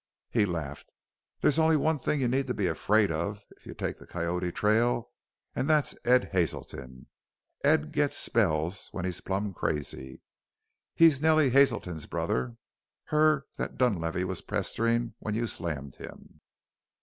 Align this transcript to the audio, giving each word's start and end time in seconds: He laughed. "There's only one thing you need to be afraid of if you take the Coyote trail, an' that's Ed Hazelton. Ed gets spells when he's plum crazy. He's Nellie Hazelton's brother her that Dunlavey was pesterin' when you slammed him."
He 0.31 0.47
laughed. 0.47 0.89
"There's 1.41 1.59
only 1.59 1.77
one 1.77 1.99
thing 1.99 2.21
you 2.21 2.27
need 2.27 2.47
to 2.47 2.55
be 2.55 2.65
afraid 2.65 3.11
of 3.11 3.45
if 3.57 3.67
you 3.67 3.75
take 3.75 3.99
the 3.99 4.07
Coyote 4.07 4.51
trail, 4.51 5.11
an' 5.55 5.67
that's 5.67 5.95
Ed 6.03 6.29
Hazelton. 6.31 7.05
Ed 7.63 7.91
gets 7.91 8.17
spells 8.17 8.87
when 8.93 9.05
he's 9.05 9.21
plum 9.21 9.53
crazy. 9.53 10.23
He's 10.95 11.21
Nellie 11.21 11.51
Hazelton's 11.51 12.07
brother 12.07 12.57
her 13.09 13.45
that 13.57 13.77
Dunlavey 13.77 14.23
was 14.23 14.41
pesterin' 14.41 15.13
when 15.19 15.35
you 15.35 15.45
slammed 15.45 15.97
him." 15.97 16.41